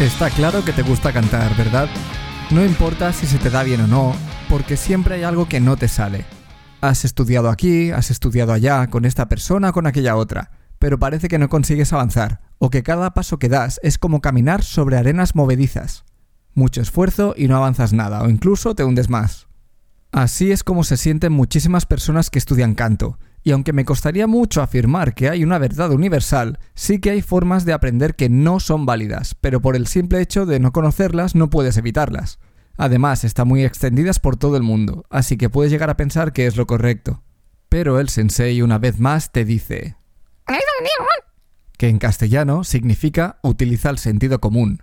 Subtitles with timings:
[0.00, 1.88] Está claro que te gusta cantar, ¿verdad?
[2.50, 4.12] No importa si se te da bien o no,
[4.50, 6.24] porque siempre hay algo que no te sale.
[6.80, 10.50] Has estudiado aquí, has estudiado allá, con esta persona, con aquella otra,
[10.80, 14.64] pero parece que no consigues avanzar, o que cada paso que das es como caminar
[14.64, 16.04] sobre arenas movedizas.
[16.54, 19.46] Mucho esfuerzo y no avanzas nada, o incluso te hundes más.
[20.10, 24.62] Así es como se sienten muchísimas personas que estudian canto, y aunque me costaría mucho
[24.62, 28.86] afirmar que hay una verdad universal, sí que hay formas de aprender que no son
[28.86, 32.38] válidas, pero por el simple hecho de no conocerlas no puedes evitarlas.
[32.78, 36.46] Además, están muy extendidas por todo el mundo, así que puedes llegar a pensar que
[36.46, 37.22] es lo correcto.
[37.68, 39.96] Pero el sensei una vez más te dice
[41.76, 44.82] que en castellano significa utiliza el sentido común.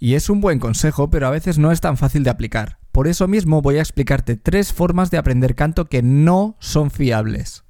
[0.00, 2.78] Y es un buen consejo, pero a veces no es tan fácil de aplicar.
[2.90, 7.62] Por eso mismo voy a explicarte tres formas de aprender canto que no son fiables.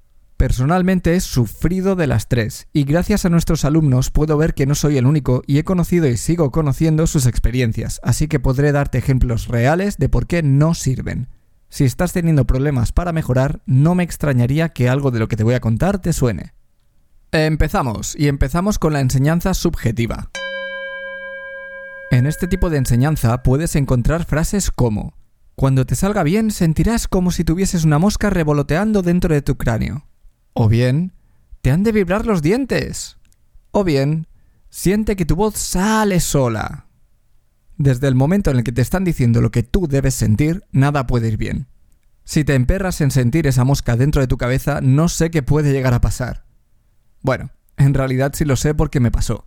[0.42, 4.74] Personalmente he sufrido de las tres, y gracias a nuestros alumnos puedo ver que no
[4.74, 8.98] soy el único y he conocido y sigo conociendo sus experiencias, así que podré darte
[8.98, 11.28] ejemplos reales de por qué no sirven.
[11.68, 15.44] Si estás teniendo problemas para mejorar, no me extrañaría que algo de lo que te
[15.44, 16.54] voy a contar te suene.
[17.30, 20.32] Empezamos, y empezamos con la enseñanza subjetiva.
[22.10, 25.14] En este tipo de enseñanza puedes encontrar frases como
[25.54, 30.04] Cuando te salga bien sentirás como si tuvieses una mosca revoloteando dentro de tu cráneo.
[30.55, 31.12] O bien,
[31.62, 33.17] te han de vibrar los dientes.
[33.70, 34.27] O bien,
[34.69, 36.86] siente que tu voz sale sola.
[37.78, 41.06] Desde el momento en el que te están diciendo lo que tú debes sentir, nada
[41.06, 41.67] puede ir bien.
[42.25, 45.73] Si te emperras en sentir esa mosca dentro de tu cabeza, no sé qué puede
[45.73, 46.45] llegar a pasar.
[47.23, 49.46] Bueno, en realidad sí lo sé porque me pasó.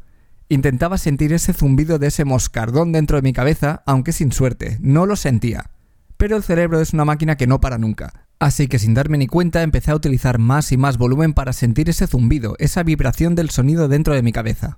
[0.50, 5.06] Intentaba sentir ese zumbido de ese moscardón dentro de mi cabeza, aunque sin suerte, no
[5.06, 5.72] lo sentía.
[6.18, 9.26] Pero el cerebro es una máquina que no para nunca, Así que sin darme ni
[9.26, 13.50] cuenta empecé a utilizar más y más volumen para sentir ese zumbido, esa vibración del
[13.50, 14.78] sonido dentro de mi cabeza.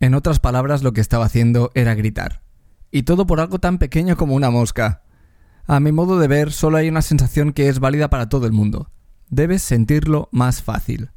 [0.00, 2.42] En otras palabras, lo que estaba haciendo era gritar.
[2.90, 5.04] Y todo por algo tan pequeño como una mosca.
[5.68, 8.52] A mi modo de ver, solo hay una sensación que es válida para todo el
[8.52, 8.90] mundo.
[9.30, 11.12] Debes sentirlo más fácil.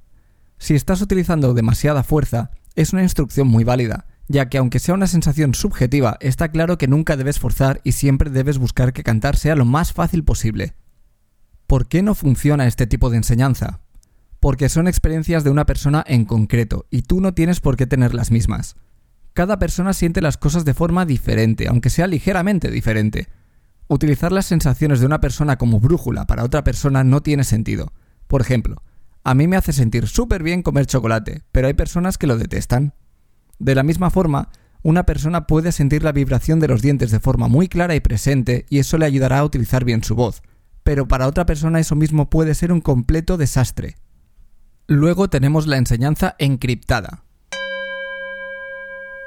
[0.60, 5.08] Si estás utilizando demasiada fuerza, es una instrucción muy válida, ya que aunque sea una
[5.08, 9.56] sensación subjetiva, está claro que nunca debes forzar y siempre debes buscar que cantar sea
[9.56, 10.76] lo más fácil posible.
[11.68, 13.82] ¿Por qué no funciona este tipo de enseñanza?
[14.40, 18.14] Porque son experiencias de una persona en concreto y tú no tienes por qué tener
[18.14, 18.78] las mismas.
[19.34, 23.28] Cada persona siente las cosas de forma diferente, aunque sea ligeramente diferente.
[23.90, 27.92] Utilizar las sensaciones de una persona como brújula para otra persona no tiene sentido.
[28.28, 28.82] Por ejemplo,
[29.26, 32.94] a mí me hace sentir súper bien comer chocolate, pero hay personas que lo detestan.
[33.60, 34.52] De la misma forma,
[34.84, 38.66] una persona puede sentir la vibración de los dientes de forma muy clara y presente
[38.70, 40.42] y eso le ayudará a utilizar bien su voz
[40.88, 43.98] pero para otra persona eso mismo puede ser un completo desastre.
[44.88, 47.26] Luego tenemos la enseñanza encriptada.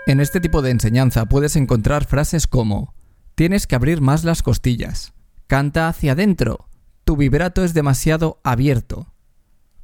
[0.07, 2.95] En este tipo de enseñanza puedes encontrar frases como
[3.35, 5.13] Tienes que abrir más las costillas.
[5.49, 6.71] Canta hacia adentro.
[7.05, 9.13] Tu vibrato es demasiado abierto.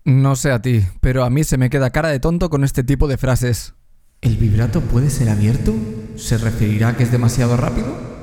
[0.02, 2.84] No sé a ti, pero a mí se me queda cara de tonto con este
[2.84, 3.74] tipo de frases.
[4.22, 5.74] ¿El vibrato puede ser abierto?
[6.16, 8.15] ¿Se referirá a que es demasiado rápido?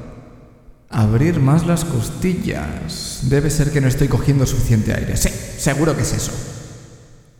[0.93, 3.21] Abrir más las costillas.
[3.23, 5.17] Debe ser que no estoy cogiendo suficiente aire.
[5.17, 6.31] Sí, seguro que es eso.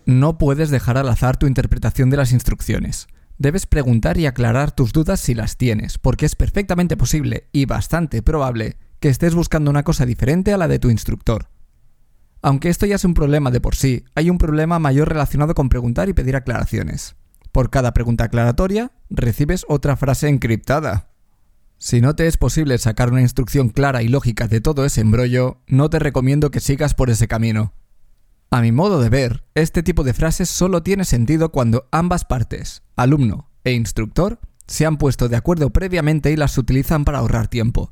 [0.08, 3.06] No puedes dejar al azar tu interpretación de las instrucciones.
[3.38, 8.24] Debes preguntar y aclarar tus dudas si las tienes, porque es perfectamente posible y bastante
[8.24, 11.50] probable que estés buscando una cosa diferente a la de tu instructor.
[12.42, 15.70] Aunque esto ya es un problema de por sí, hay un problema mayor relacionado con
[15.70, 17.16] preguntar y pedir aclaraciones.
[17.52, 21.13] Por cada pregunta aclaratoria, recibes otra frase encriptada.
[21.86, 25.58] Si no te es posible sacar una instrucción clara y lógica de todo ese embrollo,
[25.68, 27.74] no te recomiendo que sigas por ese camino.
[28.52, 32.84] A mi modo de ver, este tipo de frases solo tiene sentido cuando ambas partes,
[32.96, 37.92] alumno e instructor, se han puesto de acuerdo previamente y las utilizan para ahorrar tiempo.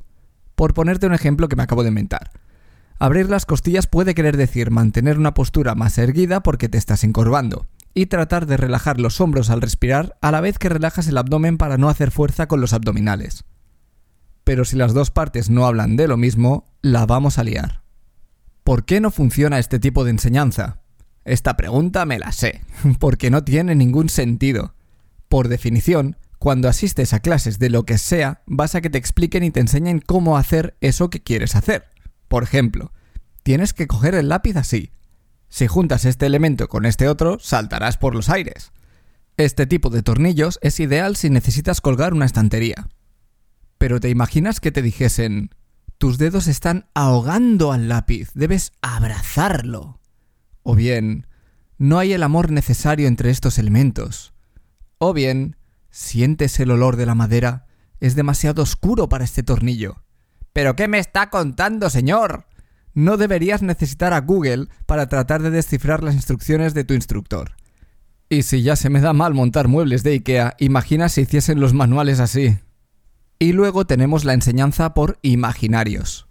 [0.56, 2.32] Por ponerte un ejemplo que me acabo de inventar.
[2.98, 7.68] Abrir las costillas puede querer decir mantener una postura más erguida porque te estás encorvando,
[7.94, 11.58] y tratar de relajar los hombros al respirar a la vez que relajas el abdomen
[11.58, 13.44] para no hacer fuerza con los abdominales
[14.44, 17.84] pero si las dos partes no hablan de lo mismo, la vamos a liar.
[18.64, 20.82] ¿Por qué no funciona este tipo de enseñanza?
[21.26, 22.62] Esta pregunta me la sé,
[23.00, 24.76] porque no tiene ningún sentido.
[25.30, 29.44] Por definición, cuando asistes a clases de lo que sea, vas a que te expliquen
[29.44, 31.86] y te enseñen cómo hacer eso que quieres hacer.
[32.28, 32.92] Por ejemplo,
[33.44, 34.92] tienes que coger el lápiz así.
[35.50, 38.72] Si juntas este elemento con este otro, saltarás por los aires.
[39.38, 42.88] Este tipo de tornillos es ideal si necesitas colgar una estantería.
[43.82, 45.56] Pero te imaginas que te dijesen,
[45.98, 50.00] tus dedos están ahogando al lápiz, debes abrazarlo.
[50.62, 51.26] O bien,
[51.80, 54.36] no hay el amor necesario entre estos elementos.
[55.00, 55.56] O bien,
[55.90, 57.66] sientes el olor de la madera,
[58.00, 60.04] es demasiado oscuro para este tornillo.
[60.54, 62.46] ¿Pero qué me está contando, señor?
[62.94, 67.56] No deberías necesitar a Google para tratar de descifrar las instrucciones de tu instructor.
[68.30, 71.74] Y si ya se me da mal montar muebles de IKEA, imagina si hiciesen los
[71.74, 72.60] manuales así.
[73.42, 76.28] Y luego tenemos la enseñanza por imaginarios.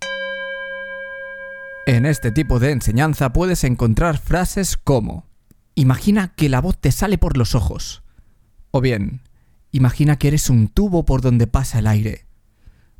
[1.84, 5.26] En este tipo de enseñanza puedes encontrar frases como
[5.74, 8.04] Imagina que la voz te sale por los ojos.
[8.70, 9.22] O bien,
[9.72, 12.26] imagina que eres un tubo por donde pasa el aire.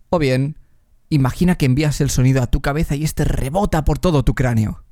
[0.08, 0.56] O bien,
[1.08, 4.82] imagina que envías el sonido a tu cabeza y este rebota por todo tu cráneo.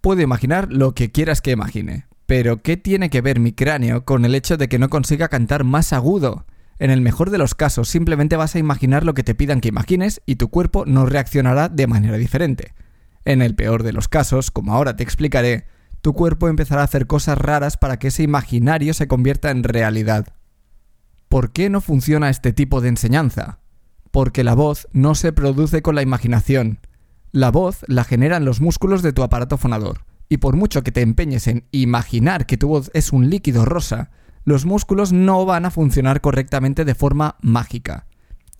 [0.00, 4.24] Puedo imaginar lo que quieras que imagine, pero ¿qué tiene que ver mi cráneo con
[4.24, 6.46] el hecho de que no consiga cantar más agudo?
[6.80, 9.68] En el mejor de los casos, simplemente vas a imaginar lo que te pidan que
[9.68, 12.72] imagines y tu cuerpo no reaccionará de manera diferente.
[13.26, 15.66] En el peor de los casos, como ahora te explicaré,
[16.00, 20.28] tu cuerpo empezará a hacer cosas raras para que ese imaginario se convierta en realidad.
[21.28, 23.58] ¿Por qué no funciona este tipo de enseñanza?
[24.10, 26.78] Porque la voz no se produce con la imaginación.
[27.30, 30.06] La voz la generan los músculos de tu aparato fonador.
[30.30, 34.10] Y por mucho que te empeñes en imaginar que tu voz es un líquido rosa,
[34.44, 38.06] los músculos no van a funcionar correctamente de forma mágica.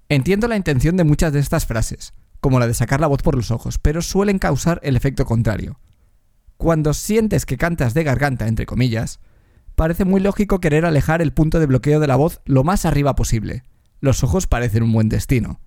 [0.08, 3.36] Entiendo la intención de muchas de estas frases, como la de sacar la voz por
[3.36, 5.78] los ojos, pero suelen causar el efecto contrario.
[6.56, 9.20] Cuando sientes que cantas de garganta, entre comillas,
[9.76, 13.14] parece muy lógico querer alejar el punto de bloqueo de la voz lo más arriba
[13.14, 13.62] posible.
[14.00, 15.60] Los ojos parecen un buen destino.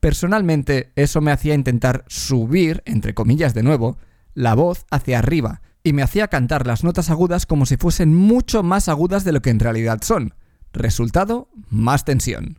[0.00, 3.96] Personalmente, eso me hacía intentar subir, entre comillas de nuevo,
[4.34, 8.62] la voz hacia arriba, y me hacía cantar las notas agudas como si fuesen mucho
[8.62, 10.34] más agudas de lo que en realidad son.
[10.72, 12.58] Resultado, más tensión.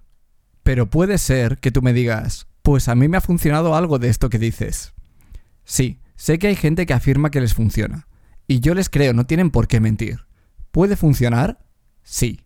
[0.64, 4.10] Pero puede ser que tú me digas, pues a mí me ha funcionado algo de
[4.10, 4.94] esto que dices.
[5.64, 8.08] Sí, Sé que hay gente que afirma que les funciona.
[8.48, 10.22] Y yo les creo, no tienen por qué mentir.
[10.72, 11.66] ¿Puede funcionar?
[12.02, 12.42] Sí.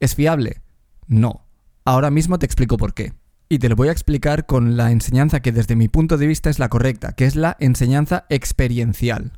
[0.00, 0.62] ¿Es fiable?
[1.06, 1.46] No.
[1.84, 3.12] Ahora mismo te explico por qué.
[3.48, 6.50] Y te lo voy a explicar con la enseñanza que desde mi punto de vista
[6.50, 9.32] es la correcta, que es la enseñanza experiencial.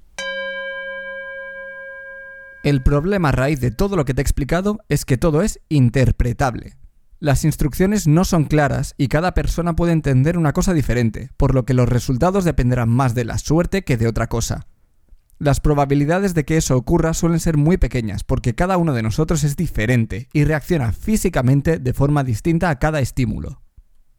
[2.62, 5.60] El problema a raíz de todo lo que te he explicado es que todo es
[5.70, 6.76] interpretable.
[7.18, 11.64] Las instrucciones no son claras y cada persona puede entender una cosa diferente, por lo
[11.64, 14.66] que los resultados dependerán más de la suerte que de otra cosa.
[15.38, 19.42] Las probabilidades de que eso ocurra suelen ser muy pequeñas porque cada uno de nosotros
[19.42, 23.62] es diferente y reacciona físicamente de forma distinta a cada estímulo.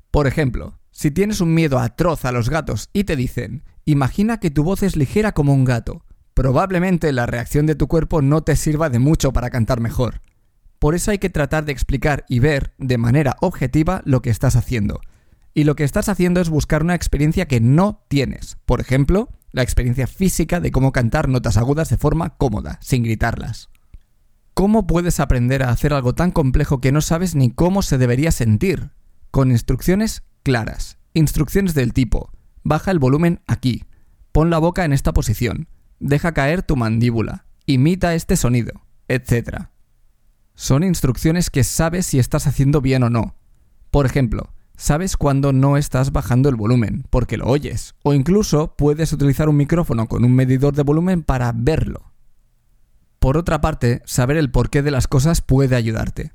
[0.09, 4.49] Por ejemplo, si tienes un miedo atroz a los gatos y te dicen, imagina que
[4.49, 6.03] tu voz es ligera como un gato,
[6.41, 10.21] probablemente la reacción de tu cuerpo no te sirva de mucho para cantar mejor.
[10.79, 14.55] Por eso hay que tratar de explicar y ver de manera objetiva lo que estás
[14.55, 15.01] haciendo.
[15.53, 18.57] Y lo que estás haciendo es buscar una experiencia que no tienes.
[18.65, 23.69] Por ejemplo, la experiencia física de cómo cantar notas agudas de forma cómoda, sin gritarlas.
[24.55, 28.31] ¿Cómo puedes aprender a hacer algo tan complejo que no sabes ni cómo se debería
[28.31, 28.89] sentir?
[29.29, 30.97] Con instrucciones claras.
[31.13, 32.31] Instrucciones del tipo,
[32.63, 33.85] baja el volumen aquí,
[34.31, 35.67] pon la boca en esta posición,
[36.01, 39.67] deja caer tu mandíbula, imita este sonido, etc.
[40.55, 43.35] Son instrucciones que sabes si estás haciendo bien o no.
[43.91, 49.13] Por ejemplo, sabes cuando no estás bajando el volumen, porque lo oyes, o incluso puedes
[49.13, 52.11] utilizar un micrófono con un medidor de volumen para verlo.
[53.19, 56.33] Por otra parte, saber el porqué de las cosas puede ayudarte.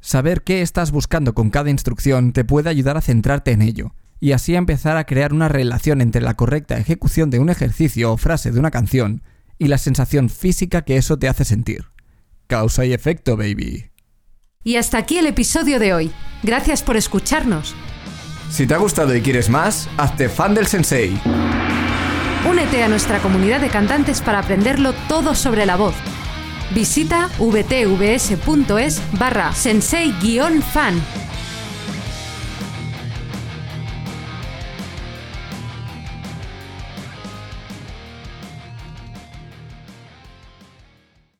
[0.00, 4.32] Saber qué estás buscando con cada instrucción te puede ayudar a centrarte en ello, y
[4.32, 8.50] así empezar a crear una relación entre la correcta ejecución de un ejercicio o frase
[8.50, 9.22] de una canción
[9.58, 11.86] y la sensación física que eso te hace sentir.
[12.46, 13.90] Causa y efecto, baby.
[14.62, 16.12] Y hasta aquí el episodio de hoy.
[16.42, 17.74] Gracias por escucharnos.
[18.50, 21.20] Si te ha gustado y quieres más, hazte fan del sensei.
[22.48, 25.94] Únete a nuestra comunidad de cantantes para aprenderlo todo sobre la voz.
[26.74, 31.00] Visita vtvs.es barra sensei-fan